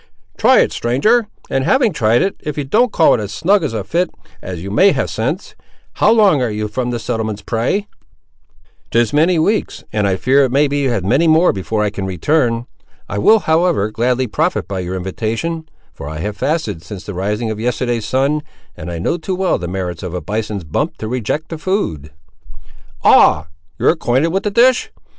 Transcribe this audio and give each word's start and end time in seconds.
Try 0.35 0.61
it, 0.61 0.71
stranger; 0.71 1.27
and 1.47 1.63
having 1.63 1.93
tried 1.93 2.23
it, 2.23 2.35
if 2.39 2.57
you 2.57 2.63
don't 2.63 2.91
call 2.91 3.13
it 3.13 3.19
as 3.19 3.31
snug 3.31 3.63
a 3.63 3.83
fit 3.83 4.09
as 4.41 4.63
you 4.63 4.69
have 4.71 4.75
made 4.95 5.09
since—How 5.09 6.11
long 6.11 6.41
ar' 6.41 6.49
you 6.49 6.67
from 6.67 6.89
the 6.89 6.97
settlements, 6.97 7.43
pray?" 7.45 7.85
"'Tis 8.89 9.13
many 9.13 9.37
weeks, 9.37 9.83
and 9.93 10.07
I 10.07 10.15
fear 10.15 10.43
it 10.43 10.51
may 10.51 10.67
be 10.67 10.87
as 10.87 11.03
many 11.03 11.27
more 11.27 11.53
before 11.53 11.83
I 11.83 11.91
can 11.91 12.07
return. 12.07 12.65
I 13.07 13.19
will, 13.19 13.41
however, 13.41 13.91
gladly 13.91 14.25
profit 14.25 14.67
by 14.67 14.79
your 14.79 14.95
invitation, 14.95 15.69
for 15.93 16.09
I 16.09 16.17
have 16.17 16.35
fasted 16.35 16.81
since 16.81 17.05
the 17.05 17.13
rising 17.13 17.51
of 17.51 17.59
yesterday's 17.59 18.07
sun, 18.07 18.41
and 18.75 18.89
I 18.89 18.97
know 18.97 19.17
too 19.19 19.35
well 19.35 19.59
the 19.59 19.67
merits 19.67 20.01
of 20.01 20.15
a 20.15 20.19
bison's 20.21 20.63
bump 20.63 20.97
to 20.97 21.07
reject 21.07 21.49
the 21.49 21.59
food." 21.59 22.09
"Ah! 23.03 23.49
you 23.77 23.85
ar' 23.85 23.91
acquainted 23.91 24.29
with 24.29 24.41
the 24.41 24.49
dish! 24.49 24.91